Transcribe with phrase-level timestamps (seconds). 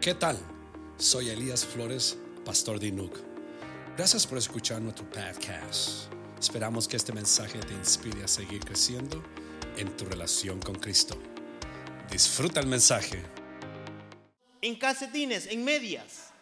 [0.00, 0.38] ¿Qué tal?
[0.96, 3.18] Soy Elías Flores, pastor de Inuk.
[3.96, 6.12] Gracias por escuchar nuestro podcast.
[6.38, 9.20] Esperamos que este mensaje te inspire a seguir creciendo
[9.76, 11.18] en tu relación con Cristo.
[12.08, 13.20] Disfruta el mensaje.
[14.62, 16.32] En calcetines, en medias.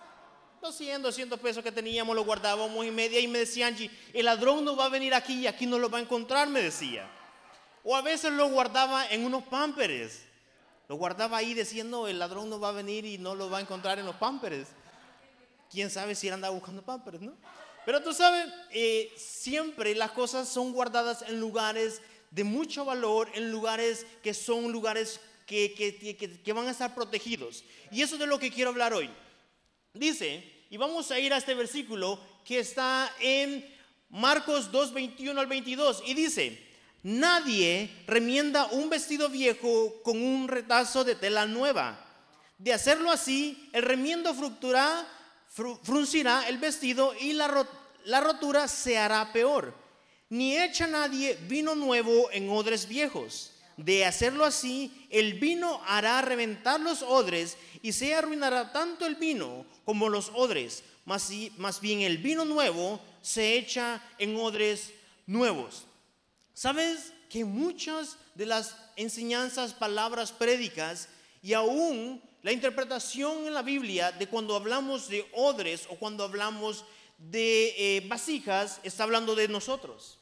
[0.60, 4.66] 200, 200 pesos que teníamos lo guardábamos en media y me decía Angie, el ladrón
[4.66, 7.10] no va a venir aquí y aquí no lo va a encontrar, me decía.
[7.84, 10.25] O a veces lo guardaba en unos pámperes.
[10.88, 13.60] Lo guardaba ahí diciendo, el ladrón no va a venir y no lo va a
[13.60, 14.68] encontrar en los pámperes.
[15.70, 17.34] Quién sabe si él andaba buscando pámperes, ¿no?
[17.84, 23.50] Pero tú sabes, eh, siempre las cosas son guardadas en lugares de mucho valor, en
[23.50, 27.64] lugares que son lugares que, que, que, que van a estar protegidos.
[27.90, 29.10] Y eso es de lo que quiero hablar hoy.
[29.94, 33.64] Dice, y vamos a ir a este versículo que está en
[34.08, 36.65] Marcos 2, 21 al 22, y dice,
[37.06, 41.96] nadie remienda un vestido viejo con un retazo de tela nueva.
[42.58, 45.06] De hacerlo así, el remiendo fructurá,
[45.82, 47.64] fruncirá el vestido y la,
[48.06, 49.72] la rotura se hará peor.
[50.30, 53.52] Ni echa nadie vino nuevo en odres viejos.
[53.76, 59.64] De hacerlo así, el vino hará reventar los odres y se arruinará tanto el vino
[59.84, 60.82] como los odres.
[61.04, 64.92] Más bien el vino nuevo se echa en odres
[65.26, 65.85] nuevos.
[66.56, 71.06] ¿Sabes que muchas de las enseñanzas, palabras, prédicas
[71.42, 76.86] y aún la interpretación en la Biblia de cuando hablamos de odres o cuando hablamos
[77.18, 80.18] de eh, vasijas, está hablando de nosotros.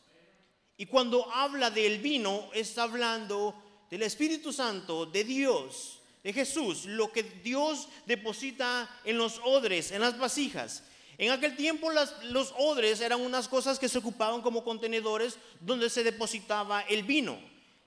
[0.77, 3.55] Y cuando habla del vino, está hablando
[3.89, 10.01] del Espíritu Santo, de Dios, de Jesús, lo que Dios deposita en los odres, en
[10.01, 10.83] las vasijas.
[11.19, 16.03] En aquel tiempo los odres eran unas cosas que se ocupaban como contenedores donde se
[16.03, 17.39] depositaba el vino.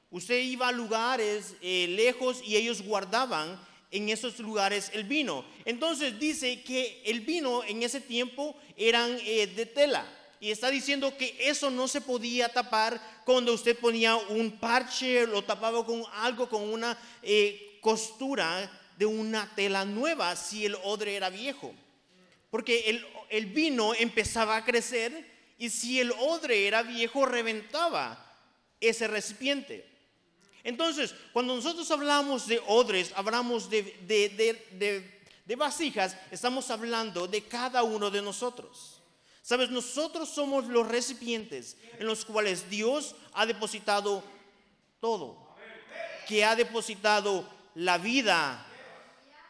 [0.10, 3.60] Usted iba a lugares eh, lejos y ellos guardaban
[3.92, 5.46] en esos lugares el vino.
[5.66, 10.06] Entonces dice que el vino en ese tiempo eran eh, de tela.
[10.40, 15.44] Y está diciendo que eso no se podía tapar cuando usted ponía un parche, lo
[15.44, 21.30] tapaba con algo, con una eh, costura de una tela nueva, si el odre era
[21.30, 21.74] viejo.
[22.50, 28.24] Porque el, el vino empezaba a crecer y si el odre era viejo, reventaba
[28.80, 29.86] ese recipiente.
[30.64, 35.04] Entonces, cuando nosotros hablamos de odres, hablamos de,
[35.58, 39.02] vasijas, estamos hablando de cada uno de nosotros.
[39.42, 44.24] Sabes, nosotros somos los recipientes en los cuales Dios ha depositado
[45.00, 45.56] todo.
[46.28, 48.68] Que ha depositado la vida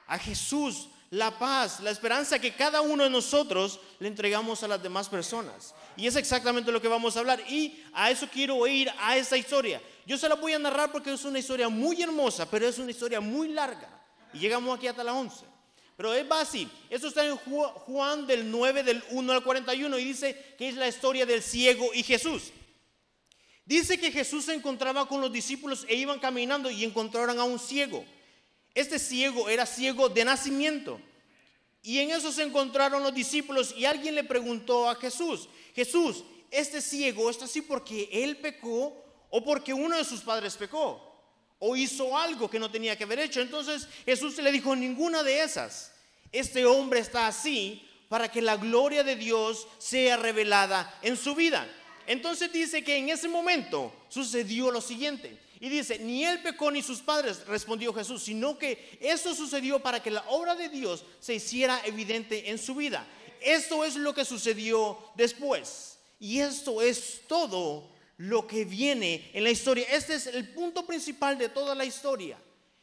[0.05, 4.83] a Jesús, la paz, la esperanza que cada uno de nosotros le entregamos a las
[4.83, 5.73] demás personas.
[5.95, 7.41] Y es exactamente lo que vamos a hablar.
[7.49, 9.81] Y a eso quiero ir, a esa historia.
[10.05, 12.91] Yo se la voy a narrar porque es una historia muy hermosa, pero es una
[12.91, 13.89] historia muy larga.
[14.33, 15.45] Y llegamos aquí hasta las 11.
[15.95, 16.69] Pero es así.
[16.89, 20.87] Eso está en Juan del 9, del 1 al 41 y dice que es la
[20.87, 22.51] historia del ciego y Jesús.
[23.65, 27.59] Dice que Jesús se encontraba con los discípulos e iban caminando y encontraron a un
[27.59, 28.05] ciego.
[28.73, 30.99] Este ciego era ciego de nacimiento.
[31.81, 36.81] Y en eso se encontraron los discípulos y alguien le preguntó a Jesús, Jesús, este
[36.81, 38.93] ciego está así porque él pecó
[39.29, 41.03] o porque uno de sus padres pecó
[41.59, 43.41] o hizo algo que no tenía que haber hecho.
[43.41, 45.91] Entonces Jesús le dijo, ninguna de esas.
[46.31, 51.67] Este hombre está así para que la gloria de Dios sea revelada en su vida.
[52.05, 55.37] Entonces dice que en ese momento sucedió lo siguiente.
[55.59, 60.01] Y dice, ni él pecó ni sus padres, respondió Jesús, sino que eso sucedió para
[60.01, 63.07] que la obra de Dios se hiciera evidente en su vida.
[63.41, 65.97] Esto es lo que sucedió después.
[66.19, 69.85] Y esto es todo lo que viene en la historia.
[69.91, 72.37] Este es el punto principal de toda la historia.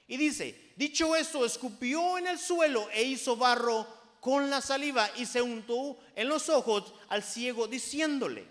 [0.07, 3.87] Y dice, dicho esto, escupió en el suelo e hizo barro
[4.21, 8.47] con la saliva y se untó en los ojos al ciego diciéndole,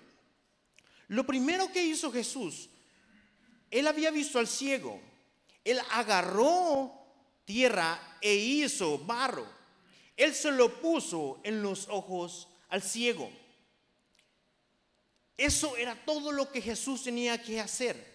[1.07, 2.69] lo primero que hizo Jesús,
[3.73, 5.01] él había visto al ciego,
[5.63, 6.93] él agarró
[7.43, 9.47] tierra e hizo barro,
[10.15, 13.31] él se lo puso en los ojos al ciego.
[15.35, 18.13] Eso era todo lo que Jesús tenía que hacer.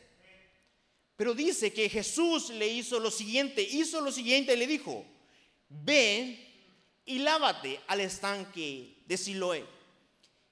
[1.16, 5.04] Pero dice que Jesús le hizo lo siguiente, hizo lo siguiente y le dijo,
[5.68, 6.38] ve
[7.04, 9.66] y lávate al estanque de Siloé.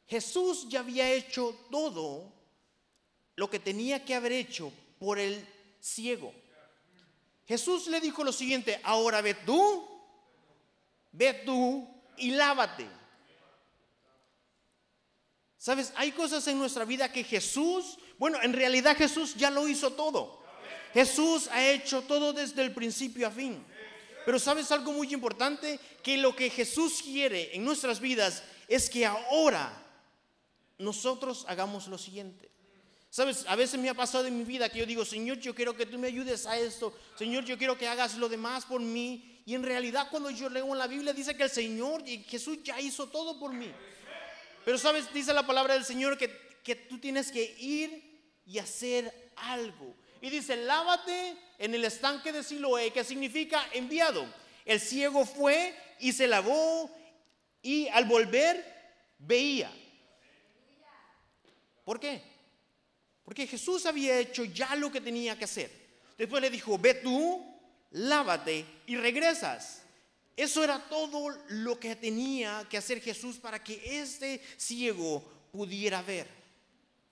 [0.08, 2.32] Jesús ya había hecho todo
[3.36, 5.46] lo que tenía que haber hecho por el
[5.80, 6.32] ciego.
[7.46, 9.86] Jesús le dijo lo siguiente, ahora ve tú,
[11.12, 12.86] ve tú y lávate.
[15.56, 19.92] Sabes, hay cosas en nuestra vida que Jesús, bueno, en realidad Jesús ya lo hizo
[19.92, 20.44] todo.
[20.92, 23.64] Jesús ha hecho todo desde el principio a fin.
[24.24, 29.06] Pero sabes algo muy importante, que lo que Jesús quiere en nuestras vidas es que
[29.06, 29.72] ahora
[30.78, 32.50] nosotros hagamos lo siguiente.
[33.10, 35.74] Sabes, a veces me ha pasado en mi vida que yo digo, Señor, yo quiero
[35.74, 36.96] que tú me ayudes a esto.
[37.16, 39.42] Señor, yo quiero que hagas lo demás por mí.
[39.46, 42.58] Y en realidad cuando yo leo en la Biblia dice que el Señor y Jesús
[42.62, 43.72] ya hizo todo por mí.
[44.64, 49.32] Pero sabes, dice la palabra del Señor que, que tú tienes que ir y hacer
[49.36, 49.94] algo.
[50.20, 54.26] Y dice, lávate en el estanque de Siloé, que significa enviado.
[54.64, 56.90] El ciego fue y se lavó
[57.62, 58.64] y al volver
[59.18, 59.72] veía.
[61.84, 62.35] ¿Por qué?
[63.26, 65.68] Porque Jesús había hecho ya lo que tenía que hacer.
[66.16, 67.44] Después le dijo, ve tú,
[67.90, 69.82] lávate y regresas.
[70.36, 76.28] Eso era todo lo que tenía que hacer Jesús para que este ciego pudiera ver.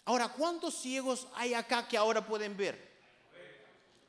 [0.04, 2.92] Ahora, ¿cuántos ciegos hay acá que ahora pueden ver?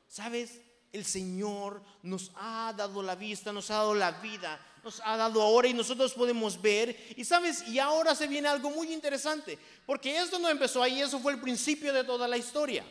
[0.07, 0.61] ¿Sabes?
[0.93, 5.41] El Señor nos ha dado la vista, nos ha dado la vida, nos ha dado
[5.41, 6.95] ahora y nosotros podemos ver.
[7.17, 11.19] Y sabes, y ahora se viene algo muy interesante, porque esto no empezó ahí, eso
[11.19, 12.85] fue el principio de toda la historia.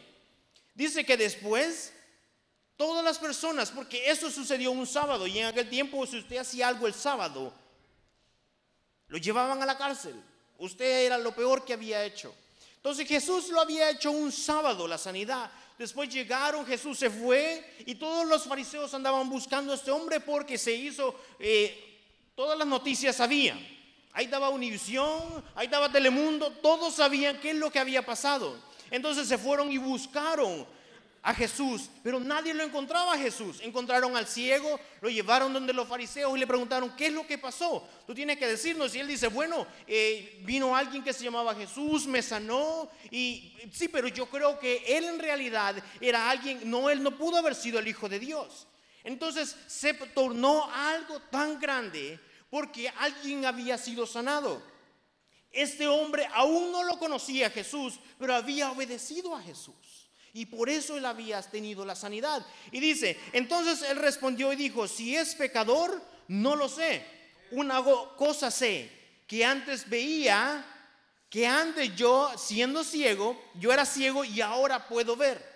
[0.75, 1.93] Dice que después
[2.77, 6.67] todas las personas, porque eso sucedió un sábado y en aquel tiempo si usted hacía
[6.67, 7.55] algo el sábado,
[9.07, 10.21] lo llevaban a la cárcel.
[10.59, 12.35] Usted era lo peor que había hecho.
[12.75, 15.49] Entonces Jesús lo había hecho un sábado, la sanidad.
[15.79, 20.57] Después llegaron, Jesús se fue y todos los fariseos andaban buscando a este hombre porque
[20.57, 22.01] se hizo, eh,
[22.37, 23.59] todas las noticias sabían.
[24.13, 28.57] Ahí daba Univisión, ahí daba Telemundo, todos sabían qué es lo que había pasado.
[28.91, 30.65] Entonces se fueron y buscaron
[31.25, 33.59] a Jesús, pero nadie lo encontraba a Jesús.
[33.63, 37.39] Encontraron al ciego, lo llevaron donde los fariseos y le preguntaron, ¿qué es lo que
[37.39, 37.83] pasó?
[38.07, 38.95] Tú tienes que decirnos.
[38.95, 42.91] Y él dice, bueno, eh, vino alguien que se llamaba Jesús, me sanó.
[43.11, 47.39] Y sí, pero yo creo que él en realidad era alguien, no, él no pudo
[47.39, 48.67] haber sido el Hijo de Dios.
[49.03, 54.63] Entonces se tornó algo tan grande porque alguien había sido sanado.
[55.51, 60.04] Este hombre aún no lo conocía a Jesús, pero había obedecido a Jesús
[60.35, 62.45] y por eso él había tenido la sanidad.
[62.73, 67.07] Y dice, entonces él respondió y dijo, si es pecador, no lo sé.
[67.53, 67.81] Una
[68.17, 68.91] cosa sé,
[69.29, 70.67] que antes veía,
[71.31, 75.55] que antes yo, siendo ciego, yo era ciego y ahora puedo ver.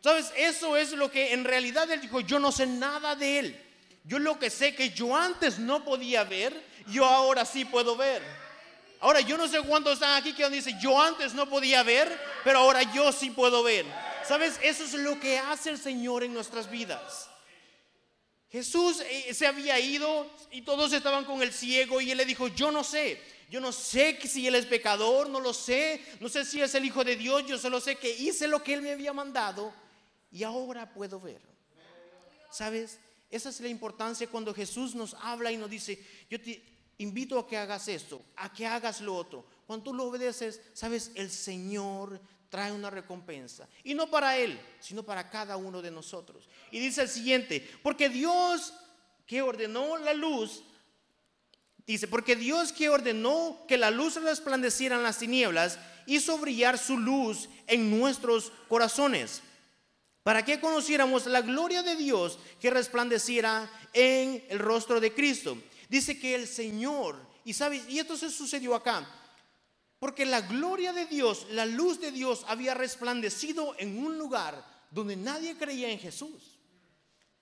[0.00, 0.32] ¿Sabes?
[0.36, 3.60] Eso es lo que en realidad él dijo, yo no sé nada de él.
[4.04, 8.22] Yo lo que sé que yo antes no podía ver, yo ahora sí puedo ver.
[9.00, 12.60] Ahora yo no sé cuántos están aquí que dicen, yo antes no podía ver, pero
[12.60, 13.84] ahora yo sí puedo ver.
[14.26, 14.58] ¿Sabes?
[14.62, 17.28] Eso es lo que hace el Señor en nuestras vidas.
[18.50, 22.48] Jesús eh, se había ido y todos estaban con el ciego y él le dijo,
[22.48, 23.18] yo no sé,
[23.50, 26.84] yo no sé si él es pecador, no lo sé, no sé si es el
[26.84, 29.72] Hijo de Dios, yo solo sé que hice lo que él me había mandado
[30.30, 31.40] y ahora puedo ver.
[32.50, 32.98] ¿Sabes?
[33.30, 35.98] Esa es la importancia cuando Jesús nos habla y nos dice,
[36.28, 36.62] yo te
[36.98, 39.46] invito a que hagas esto, a que hagas lo otro.
[39.66, 42.20] Cuando tú lo obedeces, sabes, el Señor
[42.52, 43.66] trae una recompensa.
[43.82, 46.50] Y no para él, sino para cada uno de nosotros.
[46.70, 48.74] Y dice el siguiente, porque Dios
[49.26, 50.62] que ordenó la luz,
[51.86, 56.98] dice, porque Dios que ordenó que la luz resplandeciera en las tinieblas, hizo brillar su
[56.98, 59.40] luz en nuestros corazones,
[60.22, 65.56] para que conociéramos la gloria de Dios que resplandeciera en el rostro de Cristo.
[65.88, 67.16] Dice que el Señor,
[67.46, 69.08] y sabes, y esto se sucedió acá,
[70.02, 75.14] porque la gloria de Dios, la luz de Dios había resplandecido en un lugar donde
[75.14, 76.58] nadie creía en Jesús.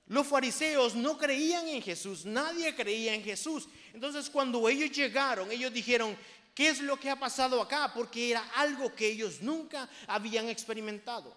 [0.08, 3.66] Los fariseos no creían en Jesús, nadie creía en Jesús.
[3.94, 6.14] Entonces cuando ellos llegaron, ellos dijeron,
[6.54, 7.94] ¿qué es lo que ha pasado acá?
[7.94, 11.34] Porque era algo que ellos nunca habían experimentado.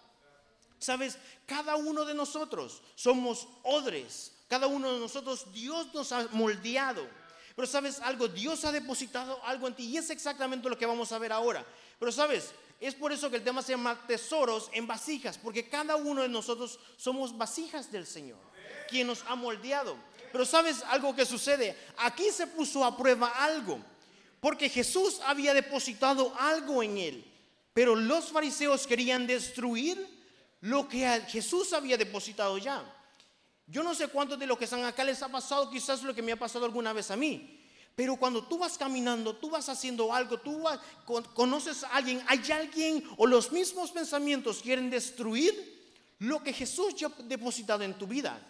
[0.78, 1.16] Sabes,
[1.46, 7.08] cada uno de nosotros somos odres, cada uno de nosotros Dios nos ha moldeado.
[7.54, 11.12] Pero sabes algo, Dios ha depositado algo en ti y es exactamente lo que vamos
[11.12, 11.64] a ver ahora.
[11.98, 15.96] Pero sabes, es por eso que el tema se llama tesoros en vasijas, porque cada
[15.96, 18.38] uno de nosotros somos vasijas del Señor,
[18.88, 19.96] quien nos ha moldeado.
[20.32, 23.78] Pero sabes algo que sucede, aquí se puso a prueba algo,
[24.40, 27.24] porque Jesús había depositado algo en él,
[27.72, 30.14] pero los fariseos querían destruir
[30.60, 32.84] lo que Jesús había depositado ya.
[33.66, 36.22] Yo no sé cuántos de los que están acá les ha pasado quizás lo que
[36.22, 37.60] me ha pasado alguna vez a mí.
[37.96, 40.64] Pero cuando tú vas caminando, tú vas haciendo algo, tú
[41.32, 45.72] conoces a alguien, hay alguien o los mismos pensamientos quieren destruir
[46.18, 48.40] lo que Jesús ya ha depositado en tu vida.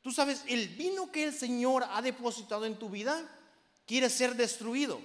[0.00, 3.28] Tú sabes, el vino que el Señor ha depositado en tu vida
[3.86, 5.00] quiere ser destruido.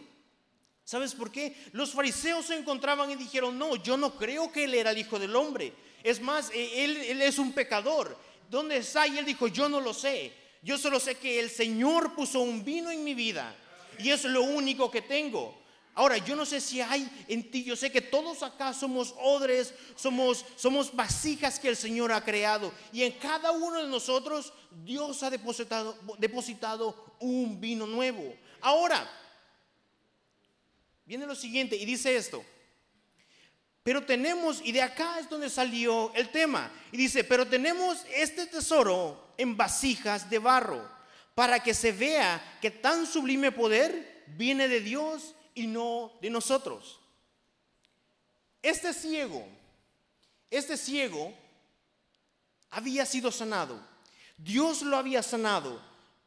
[0.83, 1.55] ¿Sabes por qué?
[1.71, 5.17] Los fariseos se encontraban y dijeron, no, yo no creo que Él era el Hijo
[5.17, 5.73] del Hombre.
[6.03, 8.17] Es más, e-, Él, él es un pecador
[8.49, 9.07] ¿dónde está?
[9.07, 10.33] Y él dijo, yo no lo sé.
[10.61, 13.55] Yo solo sé que el Señor puso un vino en mi vida
[13.97, 15.57] y es lo único que tengo.
[15.95, 19.73] Ahora, yo no sé si hay en ti, yo sé que todos acá somos odres,
[19.95, 22.73] somos, somos vasijas que el Señor ha creado.
[22.93, 24.53] Y en cada uno de nosotros
[24.83, 28.33] Dios ha depositado, depositado un vino nuevo.
[28.61, 29.09] Ahora,
[31.05, 32.43] viene lo siguiente y dice esto.
[33.83, 38.45] Pero tenemos, y de acá es donde salió el tema, y dice, pero tenemos este
[38.45, 40.87] tesoro en vasijas de barro,
[41.33, 46.99] para que se vea que tan sublime poder viene de Dios y no de nosotros.
[48.61, 49.47] Este ciego,
[50.49, 51.33] este ciego
[52.71, 53.79] había sido sanado.
[54.37, 55.81] Dios lo había sanado.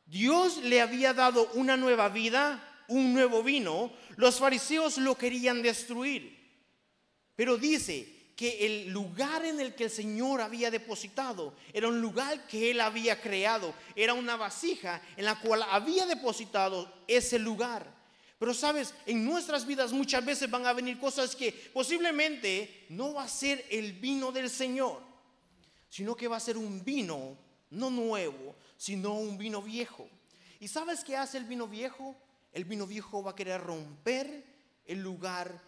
[0.06, 3.92] Dios le había dado una nueva vida, un nuevo vino.
[4.16, 6.41] Los fariseos lo querían destruir.
[7.36, 12.46] Pero dice que el lugar en el que el Señor había depositado era un lugar
[12.46, 13.74] que Él había creado.
[13.94, 18.02] Era una vasija en la cual había depositado ese lugar.
[18.38, 23.22] Pero sabes, en nuestras vidas muchas veces van a venir cosas que posiblemente no va
[23.24, 25.00] a ser el vino del Señor,
[25.88, 27.38] sino que va a ser un vino
[27.70, 30.08] no nuevo, sino un vino viejo.
[30.58, 32.16] ¿Y sabes qué hace el vino viejo?
[32.52, 34.44] El vino viejo va a querer romper
[34.86, 35.60] el lugar,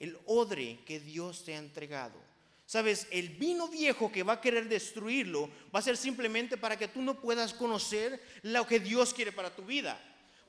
[0.00, 2.18] el odre que Dios te ha entregado.
[2.66, 6.88] Sabes, el vino viejo que va a querer destruirlo va a ser simplemente para que
[6.88, 10.00] tú no puedas conocer lo que Dios quiere para tu vida.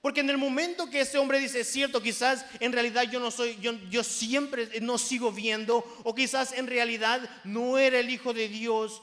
[0.01, 3.29] Porque en el momento que ese hombre dice, es cierto, quizás en realidad yo no
[3.29, 8.33] soy, yo, yo siempre no sigo viendo, o quizás en realidad no era el Hijo
[8.33, 9.01] de Dios,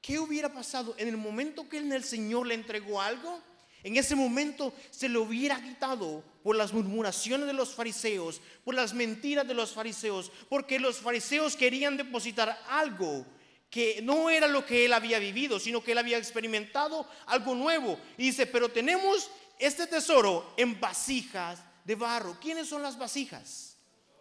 [0.00, 0.94] ¿qué hubiera pasado?
[0.98, 3.42] En el momento que el Señor le entregó algo,
[3.88, 8.92] en ese momento se lo hubiera quitado por las murmuraciones de los fariseos, por las
[8.92, 13.24] mentiras de los fariseos, porque los fariseos querían depositar algo
[13.70, 17.98] que no era lo que él había vivido, sino que él había experimentado algo nuevo.
[18.18, 22.38] Y dice, pero tenemos este tesoro en vasijas de barro.
[22.38, 23.76] ¿Quiénes son las vasijas?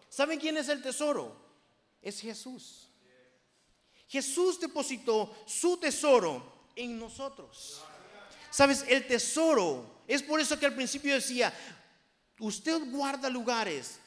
[0.08, 1.36] ¿Saben quién es el tesoro?
[2.02, 2.88] Es Jesús.
[4.08, 7.82] Jesús depositó su tesoro en nosotros.
[8.50, 11.54] Sabes, el tesoro, es por eso que al principio decía,
[12.40, 14.00] usted guarda lugares,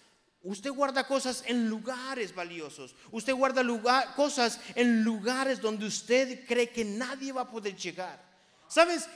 [0.42, 6.85] usted guarda cosas en lugares valiosos, usted guarda cosas en lugares donde usted cree que
[6.85, 8.23] nadie va a poder llegar.
[8.68, 9.09] Sabes,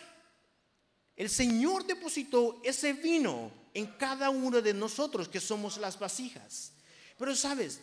[1.16, 6.72] el Señor depositó ese vino en cada uno de nosotros que somos las vasijas.
[7.16, 7.80] Pero sabes,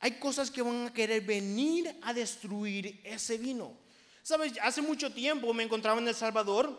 [0.00, 3.83] hay cosas que van a querer venir a destruir ese vino.
[4.24, 6.76] Sabes, hace mucho tiempo me encontraba en El Salvador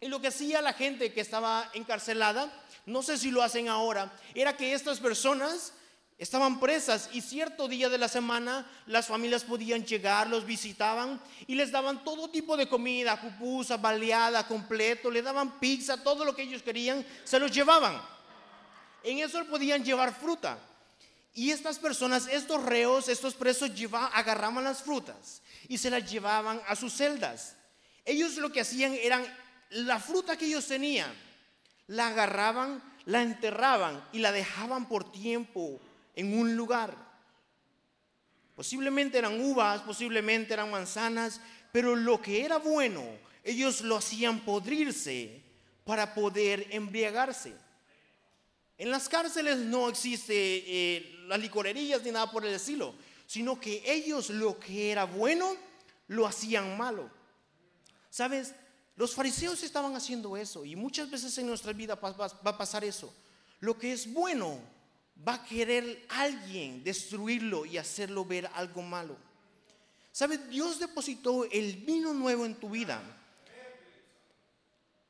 [0.00, 2.48] y lo que hacía la gente que estaba encarcelada,
[2.86, 5.74] no sé si lo hacen ahora, era que estas personas
[6.18, 11.54] Estaban presas y cierto día de la semana las familias podían llegar, los visitaban y
[11.54, 16.42] les daban todo tipo de comida, pupusa, baleada, completo, le daban pizza, todo lo que
[16.42, 18.00] ellos querían, se los llevaban.
[19.02, 20.58] En eso podían llevar fruta.
[21.36, 23.70] Y estas personas, estos reos, estos presos
[24.14, 27.56] agarraban las frutas y se las llevaban a sus celdas.
[28.06, 29.22] Ellos lo que hacían eran
[29.68, 31.12] la fruta que ellos tenían,
[31.88, 35.78] la agarraban, la enterraban y la dejaban por tiempo
[36.14, 36.96] en un lugar.
[38.54, 43.04] Posiblemente eran uvas, posiblemente eran manzanas, pero lo que era bueno,
[43.44, 45.42] ellos lo hacían podrirse
[45.84, 47.65] para poder embriagarse.
[48.78, 52.94] En las cárceles no existe eh, las licorerías ni nada por el estilo,
[53.26, 55.56] sino que ellos lo que era bueno
[56.08, 57.10] lo hacían malo.
[58.10, 58.54] ¿Sabes?
[58.96, 63.12] Los fariseos estaban haciendo eso y muchas veces en nuestra vida va a pasar eso.
[63.60, 64.60] Lo que es bueno
[65.26, 69.16] va a querer alguien destruirlo y hacerlo ver algo malo.
[70.12, 70.48] ¿Sabes?
[70.48, 73.02] Dios depositó el vino nuevo en tu vida.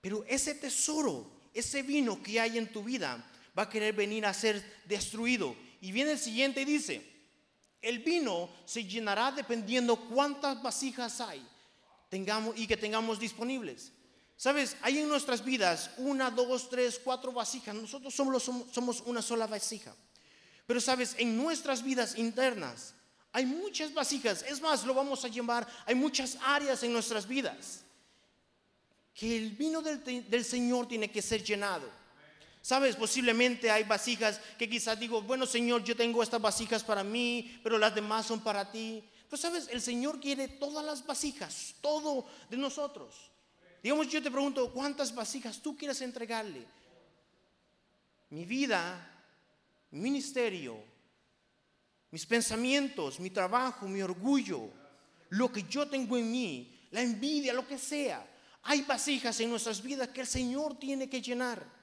[0.00, 3.24] Pero ese tesoro, ese vino que hay en tu vida,
[3.56, 5.56] va a querer venir a ser destruido.
[5.80, 7.02] Y viene el siguiente y dice,
[7.80, 11.46] el vino se llenará dependiendo cuántas vasijas hay
[12.08, 13.92] tengamos, y que tengamos disponibles.
[14.36, 17.74] Sabes, hay en nuestras vidas una, dos, tres, cuatro vasijas.
[17.74, 19.94] Nosotros somos, una sola vasija.
[20.66, 22.94] Pero sabes, en nuestras vidas internas
[23.32, 24.42] hay muchas vasijas.
[24.42, 27.82] Es más, lo vamos a llamar, hay muchas áreas en nuestras vidas
[29.14, 31.90] que el vino del Señor tiene que ser llenado.
[32.66, 37.60] Sabes, posiblemente hay vasijas que quizás digo, bueno Señor, yo tengo estas vasijas para mí,
[37.62, 39.04] pero las demás son para ti.
[39.30, 43.14] Pero sabes, el Señor quiere todas las vasijas, todo de nosotros.
[43.84, 46.66] Digamos, yo te pregunto, ¿cuántas vasijas tú quieres entregarle?
[48.30, 49.14] Mi vida,
[49.92, 50.76] mi ministerio,
[52.10, 54.70] mis pensamientos, mi trabajo, mi orgullo,
[55.28, 58.26] lo que yo tengo en mí, la envidia, lo que sea.
[58.64, 61.75] Hay vasijas en nuestras vidas que el Señor tiene que llenar.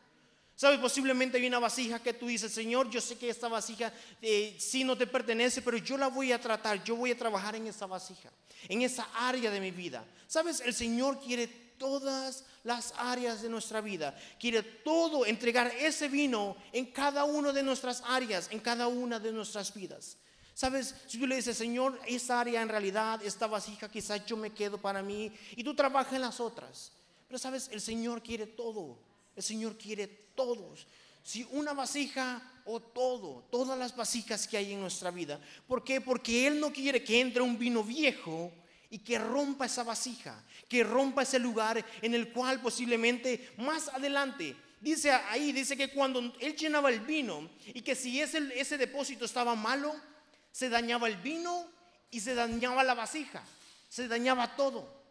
[0.64, 0.80] ¿Sabes?
[0.80, 3.92] Posiblemente hay una vasija que tú dices, Señor, yo sé que esta vasija
[4.22, 7.58] eh, sí no te pertenece, pero yo la voy a tratar, yo voy a trabajar
[7.58, 8.32] en esa vasija,
[8.70, 10.06] en esa área de mi vida.
[10.26, 10.62] ¿Sabes?
[10.62, 16.86] El Señor quiere todas las áreas de nuestra vida, quiere todo, entregar ese vino en
[16.94, 20.16] cada una de nuestras áreas, en cada una de nuestras vidas.
[20.54, 20.96] ¿Sabes?
[21.08, 24.78] Si tú le dices, Señor, esta área en realidad, esta vasija quizás yo me quedo
[24.78, 26.94] para mí y tú trabajas en las otras.
[27.28, 29.12] Pero sabes, el Señor quiere todo.
[29.36, 30.86] El Señor quiere todos.
[31.24, 35.40] Si una vasija o todo, todas las vasijas que hay en nuestra vida.
[35.68, 36.02] ¿Por qué?
[36.02, 38.52] Porque Él no quiere que entre un vino viejo
[38.90, 44.56] y que rompa esa vasija, que rompa ese lugar en el cual posiblemente más adelante
[44.84, 49.26] dice ahí, dice que cuando él llenaba el vino y que si ese, ese depósito
[49.26, 49.96] estaba malo,
[50.52, 51.66] se dañaba el vino
[52.12, 53.44] y se dañaba la vasija,
[53.90, 55.03] se dañaba todo.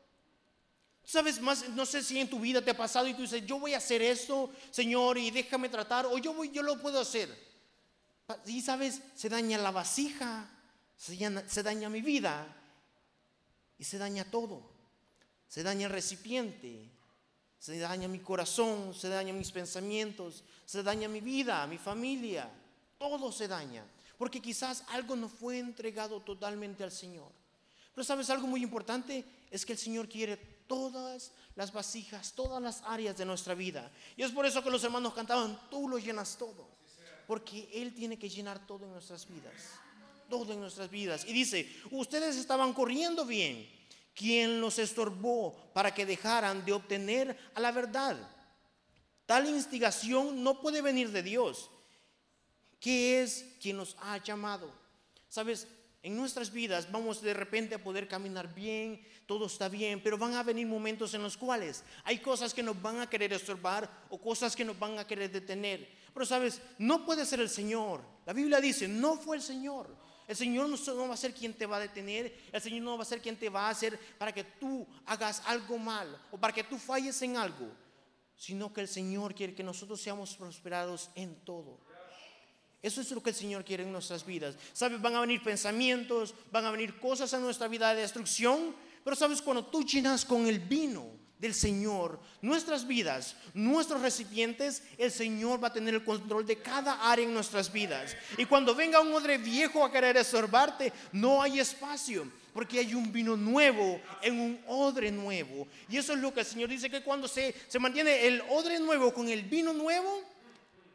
[1.05, 1.69] ¿Sabes más?
[1.71, 3.79] No sé si en tu vida te ha pasado y tú dices, yo voy a
[3.79, 7.29] hacer esto, Señor, y déjame tratar, o yo, voy, yo lo puedo hacer.
[8.47, 10.49] Y sabes, se daña la vasija,
[10.97, 12.47] se daña, mi vida
[13.79, 14.71] y se daña todo.
[15.49, 16.89] Se daña el recipiente,
[17.59, 22.49] se daña mi corazón, se dañan mis pensamientos, se daña mi vida, mi familia,
[22.97, 23.85] todo se daña.
[24.17, 27.31] Porque quizás algo no fue entregado totalmente al Señor.
[27.95, 30.37] Pero sabes algo muy importante, es que el Señor quiere
[30.73, 33.93] todas las vasijas, todas las áreas de nuestra vida.
[34.17, 36.67] Y es por eso que los hermanos cantaban, tú lo llenas todo.
[37.27, 39.53] Porque Él tiene que llenar todo en nuestras vidas.
[40.31, 41.27] Todo en nuestras vidas.
[41.27, 43.69] Y dice, ustedes estaban corriendo bien.
[44.15, 48.17] ¿Quién los estorbó para que dejaran de obtener a la verdad?
[49.27, 51.69] Tal instigación no puede venir de Dios,
[52.81, 54.73] que es quien nos ha llamado.
[55.29, 55.69] Sabes,
[56.03, 60.35] en nuestras vidas vamos de repente a poder caminar bien, todo está bien, pero van
[60.35, 64.19] a venir momentos en los cuales hay cosas que nos van a querer estorbar o
[64.19, 65.89] cosas que nos van a querer detener.
[66.13, 68.03] Pero sabes, no puede ser el Señor.
[68.27, 69.87] La Biblia dice, no fue el Señor.
[70.27, 73.03] El Señor no va a ser quien te va a detener, el Señor no va
[73.03, 76.53] a ser quien te va a hacer para que tú hagas algo mal o para
[76.53, 77.69] que tú falles en algo,
[78.37, 81.79] sino que el Señor quiere que nosotros seamos prosperados en todo.
[82.83, 84.57] Eso es lo que el Señor quiere en nuestras vidas.
[84.73, 85.01] ¿Sabes?
[85.01, 88.75] Van a venir pensamientos, van a venir cosas en nuestra vida de destrucción.
[89.05, 91.07] Pero sabes, cuando tú llenas con el vino
[91.39, 97.09] del Señor nuestras vidas, nuestros recipientes, el Señor va a tener el control de cada
[97.09, 98.17] área en nuestras vidas.
[98.37, 102.27] Y cuando venga un odre viejo a querer estorbarte, no hay espacio.
[102.53, 105.69] Porque hay un vino nuevo en un odre nuevo.
[105.89, 108.79] Y eso es lo que el Señor dice que cuando se, se mantiene el odre
[108.81, 110.21] nuevo con el vino nuevo,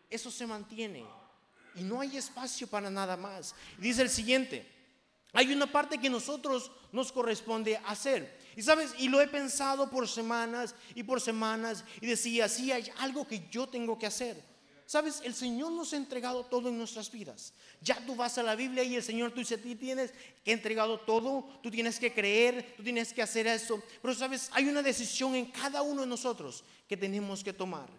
[0.10, 1.04] eso se mantiene
[1.78, 3.54] y no hay espacio para nada más.
[3.78, 4.68] Dice el siguiente,
[5.34, 8.38] hay una parte que nosotros nos corresponde hacer.
[8.56, 12.92] Y sabes, y lo he pensado por semanas y por semanas y decía, sí, hay
[13.00, 14.42] algo que yo tengo que hacer.
[14.88, 17.54] Sabes, el Señor nos ha entregado todo en nuestras vidas.
[17.82, 20.14] Ya tú vas a la Biblia y el Señor tú dice, ti tienes
[20.44, 23.84] que entregado todo, tú tienes que creer, tú tienes que hacer eso.
[24.02, 27.90] Pero sabes, hay una decisión en cada uno de nosotros que tenemos que tomar.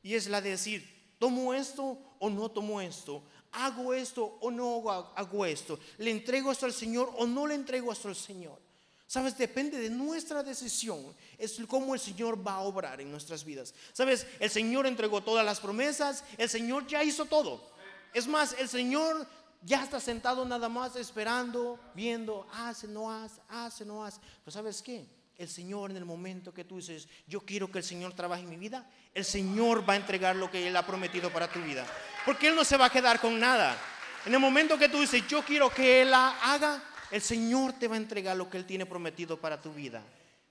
[0.00, 3.22] Y es la de decir, ¿Tomo esto o no tomo esto?
[3.52, 5.78] ¿Hago esto o no hago esto?
[5.98, 8.58] ¿Le entrego esto al Señor o no le entrego esto al Señor?
[9.06, 11.02] Sabes, depende de nuestra decisión,
[11.38, 13.72] es cómo el Señor va a obrar en nuestras vidas.
[13.94, 17.70] Sabes, el Señor entregó todas las promesas, el Señor ya hizo todo.
[18.12, 19.26] Es más, el Señor
[19.62, 24.20] ya está sentado nada más esperando, viendo, hace, no hace, hace, no hace.
[24.44, 25.06] Pero ¿sabes qué?
[25.38, 28.50] El Señor en el momento que tú dices, yo quiero que el Señor trabaje en
[28.50, 31.86] mi vida, el Señor va a entregar lo que Él ha prometido para tu vida.
[32.26, 33.78] Porque Él no se va a quedar con nada.
[34.26, 37.86] En el momento que tú dices, yo quiero que Él la haga, el Señor te
[37.86, 40.02] va a entregar lo que Él tiene prometido para tu vida.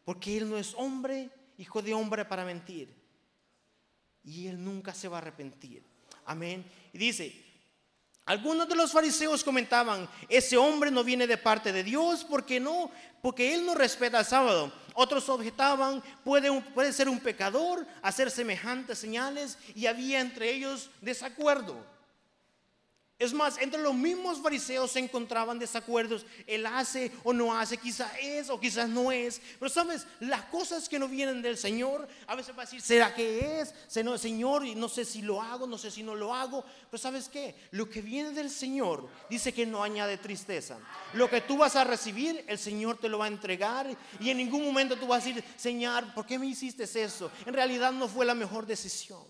[0.05, 2.95] Porque Él no es hombre, hijo de hombre para mentir.
[4.23, 5.83] Y Él nunca se va a arrepentir.
[6.25, 6.65] Amén.
[6.93, 7.46] Y dice,
[8.27, 12.91] algunos de los fariseos comentaban, ese hombre no viene de parte de Dios porque no,
[13.21, 14.69] porque él no respeta el sábado.
[14.93, 21.77] Otros objetaban, puede, puede ser un pecador hacer semejantes señales y había entre ellos desacuerdo.
[23.19, 26.23] Es más, entre los mismos fariseos se encontraban desacuerdos.
[26.45, 29.41] Él hace o no hace, quizás es o quizás no es.
[29.57, 33.15] Pero sabes, las cosas que no vienen del Señor, a veces va a decir, ¿será
[33.15, 33.73] que es?
[33.87, 36.63] Señor, y no sé si lo hago, no sé si no lo hago.
[36.91, 37.55] Pero sabes qué?
[37.71, 40.77] Lo que viene del Señor dice que no añade tristeza.
[41.13, 43.87] Lo que tú vas a recibir, el Señor te lo va a entregar.
[44.19, 47.31] Y en ningún momento tú vas a decir, Señor, ¿por qué me hiciste eso?
[47.47, 49.23] En realidad no fue la mejor decisión.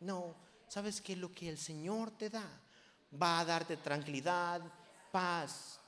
[0.00, 0.34] No,
[0.68, 2.46] sabes que lo que el Señor te da
[3.10, 4.60] va a darte tranquilidad,
[5.10, 5.78] paz.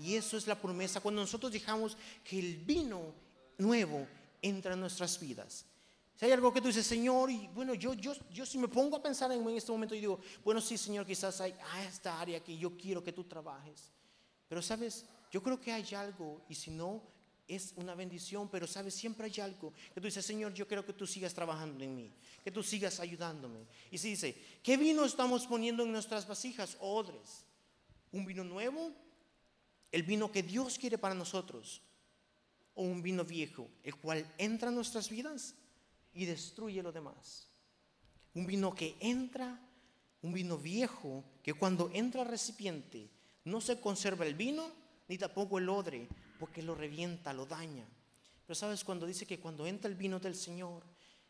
[0.00, 3.14] Y eso es la promesa cuando nosotros dejamos que el vino
[3.58, 4.06] nuevo
[4.42, 5.64] entra en nuestras vidas.
[6.16, 8.96] Si hay algo que tú dices, Señor, y bueno, yo, yo, yo si me pongo
[8.96, 12.20] a pensar en, en este momento y digo, bueno, sí, Señor, quizás hay ah, esta
[12.20, 13.90] área que yo quiero que tú trabajes.
[14.48, 17.02] Pero sabes, yo creo que hay algo, y si no,
[17.46, 20.92] es una bendición, pero sabes, siempre hay algo que tú dices, Señor, yo quiero que
[20.92, 23.66] tú sigas trabajando en mí, que tú sigas ayudándome.
[23.90, 26.76] Y se dice, ¿qué vino estamos poniendo en nuestras vasijas?
[26.80, 27.44] Odres.
[28.12, 28.92] ¿Un vino nuevo?
[29.92, 31.82] El vino que Dios quiere para nosotros.
[32.74, 35.54] O un vino viejo, el cual entra en nuestras vidas
[36.12, 37.48] y destruye lo demás.
[38.34, 39.60] Un vino que entra,
[40.22, 43.08] un vino viejo, que cuando entra al recipiente
[43.44, 44.72] no se conserva el vino
[45.08, 47.86] ni tampoco el odre, porque lo revienta, lo daña.
[48.46, 50.82] Pero sabes, cuando dice que cuando entra el vino del Señor,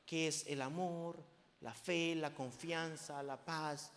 [0.05, 1.23] que es el amor,
[1.61, 3.91] la fe, la confianza, la paz,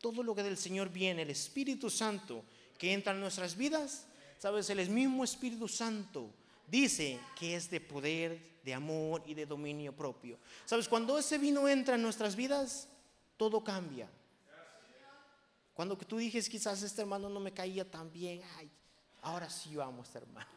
[0.00, 2.42] todo lo que del Señor viene, el Espíritu Santo
[2.78, 4.06] que entra en nuestras vidas,
[4.38, 6.30] sabes, el mismo Espíritu Santo
[6.66, 10.38] dice que es de poder, de amor y de dominio propio.
[10.64, 12.88] Sabes, cuando ese vino entra en nuestras vidas,
[13.36, 14.08] todo cambia.
[15.74, 18.70] Cuando tú dijes, quizás este hermano no me caía tan bien, ay,
[19.22, 20.48] ahora sí este hermano.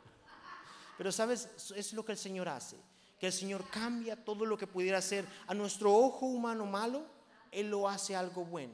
[0.97, 2.77] Pero sabes, es lo que el Señor hace,
[3.19, 7.05] que el Señor cambia todo lo que pudiera ser a nuestro ojo humano malo,
[7.51, 8.73] Él lo hace algo bueno.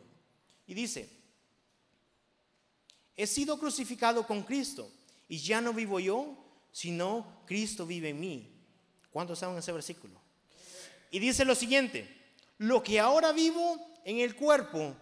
[0.68, 1.10] Y dice,
[3.16, 4.92] he sido crucificado con Cristo
[5.28, 6.38] y ya no vivo yo,
[6.72, 8.52] sino Cristo vive en mí.
[9.12, 10.20] ¿Cuántos saben ese versículo?
[11.12, 12.08] Y dice lo siguiente,
[12.60, 14.96] lo que ahora vivo en el cuerpo,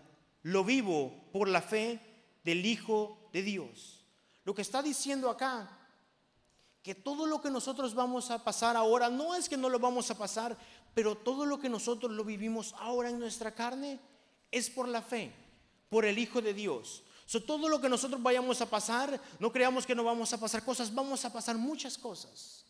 [0.44, 2.00] lo vivo por la fe
[2.44, 3.97] del Hijo de Dios.
[4.48, 5.70] Lo que está diciendo acá,
[6.82, 10.10] que todo lo que nosotros vamos a pasar ahora, no es que no lo vamos
[10.10, 10.58] a pasar,
[10.94, 14.00] pero todo lo que nosotros lo vivimos ahora en nuestra carne
[14.50, 15.34] es por la fe,
[15.90, 17.04] por el Hijo de Dios.
[17.26, 20.64] So, todo lo que nosotros vayamos a pasar, no creamos que no vamos a pasar
[20.64, 22.64] cosas, vamos a pasar muchas cosas.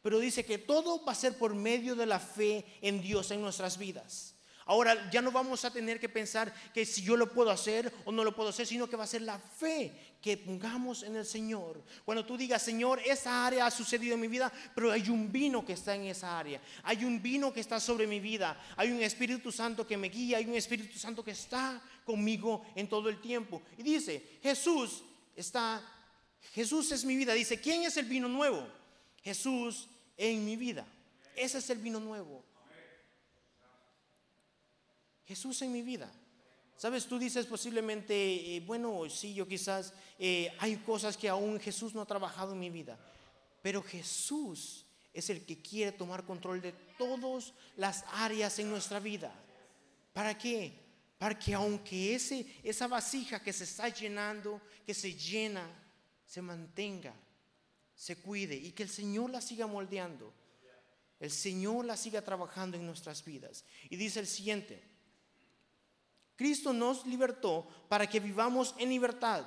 [0.00, 3.42] Pero dice que todo va a ser por medio de la fe en Dios en
[3.42, 4.34] nuestras vidas.
[4.68, 8.12] Ahora ya no vamos a tener que pensar que si yo lo puedo hacer o
[8.12, 11.24] no lo puedo hacer, sino que va a ser la fe que pongamos en el
[11.24, 11.82] Señor.
[12.04, 15.64] Cuando tú digas, Señor, esa área ha sucedido en mi vida, pero hay un vino
[15.64, 16.60] que está en esa área.
[16.82, 18.60] Hay un vino que está sobre mi vida.
[18.76, 20.36] Hay un Espíritu Santo que me guía.
[20.36, 23.62] Hay un Espíritu Santo que está conmigo en todo el tiempo.
[23.78, 25.02] Y dice, Jesús
[25.34, 25.82] está,
[26.52, 27.32] Jesús es mi vida.
[27.32, 28.68] Dice, ¿quién es el vino nuevo?
[29.22, 30.86] Jesús en mi vida.
[31.34, 32.44] Ese es el vino nuevo.
[35.28, 36.10] Jesús en mi vida.
[36.78, 41.94] Sabes, tú dices posiblemente, eh, bueno, sí, yo quizás eh, hay cosas que aún Jesús
[41.94, 42.98] no ha trabajado en mi vida,
[43.60, 49.30] pero Jesús es el que quiere tomar control de todas las áreas en nuestra vida.
[50.14, 50.72] ¿Para qué?
[51.18, 55.68] Para que aunque ese, esa vasija que se está llenando, que se llena,
[56.24, 57.12] se mantenga,
[57.94, 60.32] se cuide y que el Señor la siga moldeando.
[61.20, 63.64] El Señor la siga trabajando en nuestras vidas.
[63.90, 64.87] Y dice el siguiente,
[66.38, 69.44] Cristo nos libertó para que vivamos en libertad.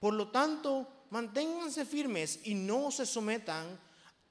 [0.00, 3.78] Por lo tanto, manténganse firmes y no se sometan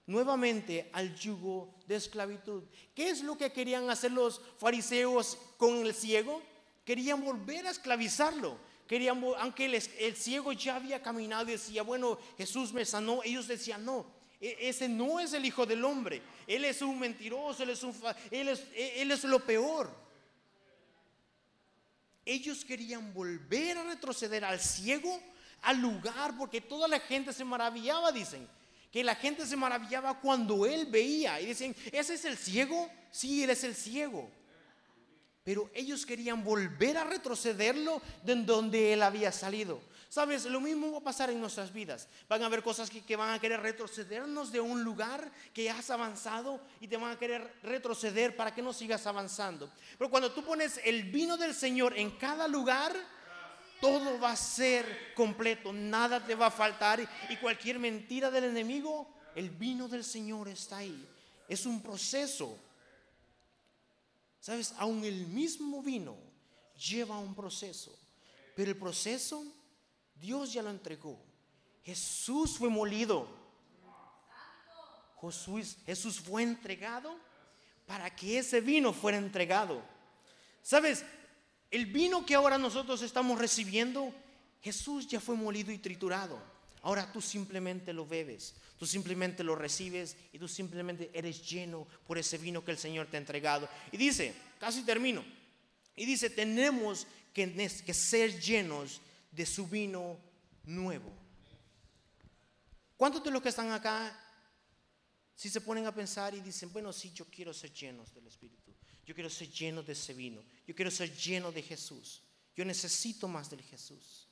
[0.08, 2.64] nuevamente al yugo de esclavitud.
[2.96, 6.42] ¿Qué es lo que querían hacer los fariseos con el ciego?
[6.84, 8.58] Querían volver a esclavizarlo.
[8.88, 9.66] Querían, aunque
[10.00, 14.08] el, ciego ya había caminado y decía, bueno, Jesús me sanó, ellos decían, no,
[14.42, 16.24] e, ese no es el Hijo del Hombre.
[16.48, 17.94] Él es un mentiroso, él es, un,
[18.32, 20.09] él es, él es lo peor
[22.30, 25.20] ellos querían volver a retroceder al ciego,
[25.64, 28.48] al lugar, porque toda la gente se maravillaba, dicen,
[28.92, 32.90] que la gente se maravillaba cuando él veía y dicen, ¿ese es el ciego?
[33.12, 34.30] Sí, él es el ciego.
[35.44, 39.82] Pero ellos querían volver a retrocederlo de donde él había salido.
[40.10, 42.08] Sabes, lo mismo va a pasar en nuestras vidas.
[42.28, 46.60] Van a haber cosas que, van a querer retrocedernos de un lugar que has avanzado
[46.82, 49.72] y te van a querer retroceder para que no sigas avanzando.
[50.00, 52.96] Pero cuando tú pones el vino del Señor en cada lugar,
[53.80, 59.14] todo va a ser completo, nada te va a faltar y cualquier mentira del enemigo,
[59.36, 61.08] el vino del Señor está ahí.
[61.48, 62.58] Es un proceso.
[64.40, 66.18] Sabes, aún el mismo vino
[66.76, 67.96] lleva un proceso,
[68.56, 69.46] pero el proceso
[70.20, 71.18] Dios ya lo entregó.
[71.84, 73.28] Jesús fue molido.
[75.86, 77.18] Jesús, fue entregado
[77.86, 79.82] para que ese vino fuera entregado.
[80.62, 81.04] ¿Sabes?
[81.72, 84.14] El vino que ahora nosotros estamos recibiendo,
[84.62, 86.42] Jesús ya fue molido y triturado.
[86.82, 92.18] Ahora tú simplemente lo bebes, tú simplemente lo recibes y tú simplemente eres lleno por
[92.18, 93.68] ese vino que el Señor te ha entregado.
[93.92, 95.24] Y dice, casi termino,
[95.98, 99.02] y dice, tenemos que ser llenos
[99.32, 100.18] de su vino
[100.64, 101.12] nuevo.
[102.98, 104.18] ¿Cuántos de los que están acá,
[105.36, 108.74] si se ponen a pensar y dicen, bueno, sí, yo quiero ser llenos del Espíritu,
[109.06, 112.22] yo quiero ser lleno de ese vino, yo quiero ser lleno de Jesús,
[112.56, 114.28] yo necesito más del Jesús?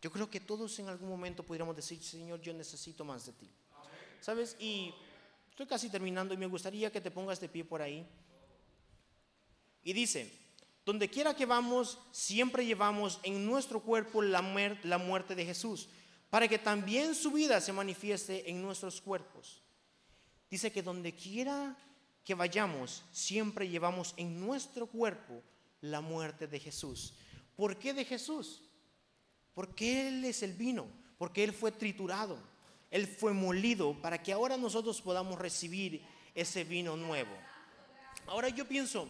[0.00, 3.50] Yo creo que todos en algún momento podríamos decir, Señor, yo necesito más de ti.
[4.20, 4.56] ¿Sabes?
[4.58, 4.94] Y
[5.50, 8.06] estoy casi terminando y me gustaría que te pongas de pie por ahí.
[9.82, 10.30] Y dice,
[10.90, 14.42] donde quiera que vamos, siempre llevamos en nuestro cuerpo la,
[14.82, 15.88] la muerte de Jesús,
[16.30, 19.62] para que también su vida se manifieste en nuestros cuerpos.
[20.50, 21.76] Dice que donde quiera
[22.24, 25.44] que vayamos, siempre llevamos en nuestro cuerpo
[25.80, 27.14] la muerte de Jesús.
[27.54, 28.64] ¿Por qué de Jesús?
[29.54, 32.36] Porque Él es el vino, porque Él fue triturado,
[32.90, 37.30] Él fue molido para que ahora nosotros podamos recibir ese vino nuevo.
[38.26, 39.08] Ahora yo pienso,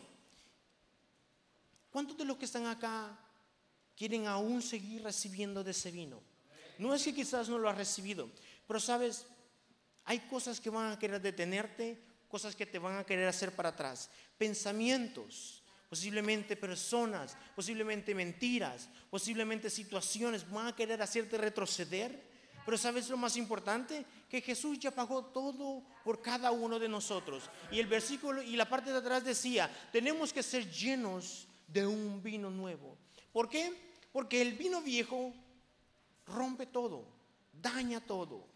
[1.90, 3.18] ¿cuántos de los que están acá
[3.96, 6.20] quieren aún seguir recibiendo de ese vino?
[6.78, 8.30] No es que quizás no lo has recibido,
[8.66, 9.26] pero sabes,
[10.04, 13.70] hay cosas que van a querer detenerte, cosas que te van a querer hacer para
[13.70, 22.30] atrás, pensamientos posiblemente personas, posiblemente mentiras, posiblemente situaciones van a querer hacerte retroceder.
[22.64, 24.06] Pero ¿sabes lo más importante?
[24.28, 27.50] Que Jesús ya pagó todo por cada uno de nosotros.
[27.72, 32.22] Y el versículo y la parte de atrás decía, tenemos que ser llenos de un
[32.22, 32.96] vino nuevo.
[33.32, 33.72] ¿Por qué?
[34.12, 35.32] Porque el vino viejo
[36.26, 37.04] rompe todo,
[37.52, 38.48] daña todo.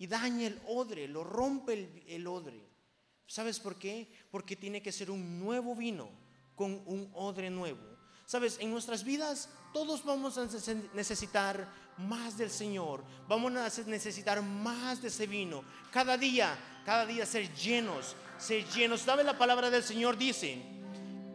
[0.00, 2.60] Y daña el odre, lo rompe el, odre.
[3.26, 4.08] ¿Sabes por qué?
[4.30, 6.08] Porque tiene que ser un nuevo vino
[6.54, 7.80] con un odre nuevo.
[8.24, 10.46] Sabes, en nuestras vidas todos vamos a
[10.94, 13.02] necesitar más del Señor.
[13.26, 15.64] Vamos a necesitar más de ese vino.
[15.90, 19.00] Cada día, cada día ser llenos, ser llenos.
[19.00, 20.16] ¿Sabe la palabra del Señor?
[20.16, 20.77] Dice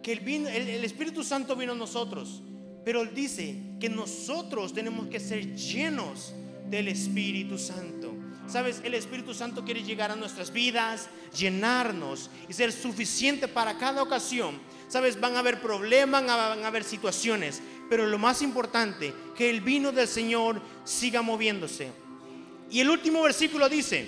[0.03, 2.43] que el, Espíritu Santo vino a nosotros.
[2.85, 6.35] Pero Él dice que nosotros tenemos que ser llenos
[6.69, 8.13] del Espíritu Santo.
[8.45, 14.03] Sabes, el Espíritu Santo quiere llegar a nuestras vidas, llenarnos y ser suficiente para cada
[14.03, 14.59] ocasión
[14.93, 19.59] Sabes, van a haber problemas, van a haber situaciones, pero lo más importante, que el
[19.61, 21.91] vino del Señor siga moviéndose.
[22.69, 24.07] Y el último versículo dice,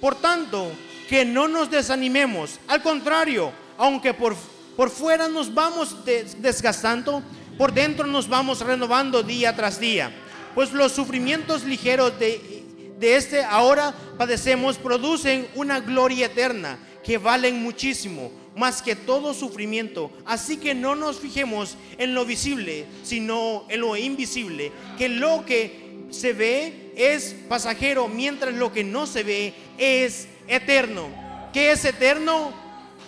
[0.00, 0.70] por tanto,
[1.08, 4.36] que no nos desanimemos, al contrario, aunque por,
[4.76, 5.96] por fuera nos vamos
[6.38, 7.22] desgastando,
[7.58, 10.12] por dentro nos vamos renovando día tras día,
[10.54, 12.64] pues los sufrimientos ligeros de,
[12.98, 20.10] de este ahora padecemos producen una gloria eterna que valen muchísimo más que todo sufrimiento.
[20.24, 26.06] Así que no nos fijemos en lo visible, sino en lo invisible, que lo que
[26.10, 31.08] se ve es pasajero, mientras lo que no se ve es eterno.
[31.52, 32.52] ¿Qué es eterno?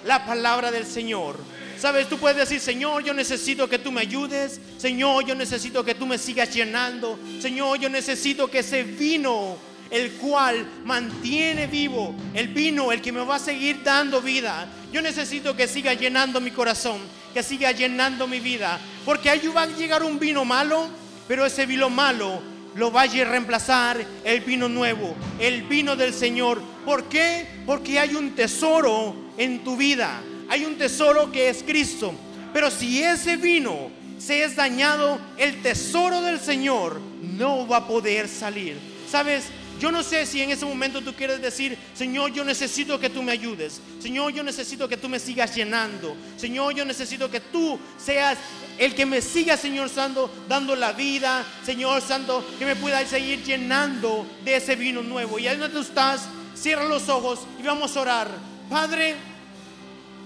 [0.05, 1.39] La palabra del Señor.
[1.79, 4.61] Sabes, tú puedes decir, Señor, yo necesito que tú me ayudes.
[4.79, 7.19] Señor, yo necesito que tú me sigas llenando.
[7.41, 9.57] Señor, yo necesito que ese vino
[9.91, 14.67] el cual mantiene vivo el vino, el que me va a seguir dando vida.
[14.93, 16.99] Yo necesito que siga llenando mi corazón,
[17.33, 20.89] que siga llenando mi vida, porque ahí va a llegar un vino malo,
[21.29, 22.41] pero ese vino malo
[22.75, 26.61] lo va a reemplazar el vino nuevo, el vino del Señor.
[26.85, 27.47] ¿Por qué?
[27.67, 32.15] Porque hay un tesoro en tu vida, hay un tesoro que es Cristo.
[32.53, 38.29] Pero si ese vino se es dañado, el tesoro del Señor no va a poder
[38.29, 38.79] salir.
[39.11, 39.45] ¿Sabes?
[39.81, 43.23] Yo no sé si en ese momento tú quieres decir, Señor, yo necesito que tú
[43.23, 43.81] me ayudes.
[44.01, 46.17] Señor, yo necesito que tú me sigas llenando.
[46.37, 48.39] Señor, yo necesito que tú seas
[48.79, 51.45] el que me siga, Señor Santo, dando la vida.
[51.65, 55.39] Señor Santo, que me pueda seguir llenando de ese vino nuevo.
[55.39, 56.23] Y ahí donde tú estás,
[56.55, 58.29] cierra los ojos y vamos a orar.
[58.71, 59.17] Padre,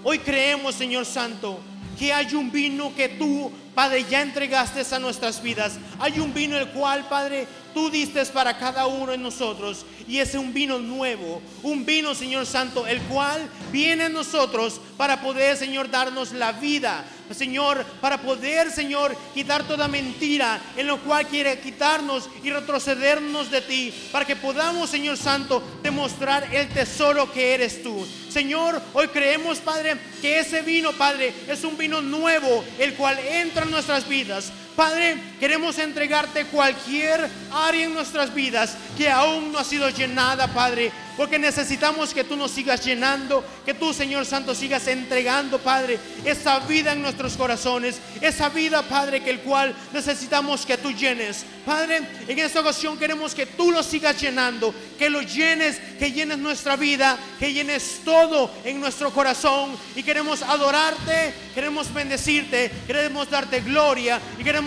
[0.03, 1.59] hoy creemos, Señor Santo,
[1.97, 5.79] que hay un vino que tú, Padre, ya entregaste a nuestras vidas.
[5.99, 9.85] Hay un vino el cual, Padre, tú diste para cada uno de nosotros.
[10.07, 15.21] Y es un vino nuevo, un vino, Señor Santo, el cual viene a nosotros para
[15.21, 17.05] poder, Señor, darnos la vida.
[17.33, 23.61] Señor, para poder, Señor, quitar toda mentira en lo cual quiere quitarnos y retrocedernos de
[23.61, 28.05] ti, para que podamos, Señor Santo, demostrar el tesoro que eres tú.
[28.29, 33.58] Señor, hoy creemos, Padre, que ese vino, Padre, es un vino nuevo, el cual entra
[33.63, 34.51] en nuestras vidas.
[34.75, 40.91] Padre, queremos entregarte cualquier área en nuestras vidas que aún no ha sido llenada, Padre
[41.19, 46.59] porque necesitamos que tú nos sigas llenando, que tú, Señor Santo, sigas entregando, Padre, esa
[46.59, 51.43] vida en nuestros corazones, esa vida, Padre, que el cual necesitamos que tú llenes.
[51.65, 56.37] Padre, en esta ocasión queremos que tú lo sigas llenando, que lo llenes, que llenes
[56.37, 63.59] nuestra vida, que llenes todo en nuestro corazón y queremos adorarte, queremos bendecirte, queremos darte
[63.59, 64.49] gloria y queremos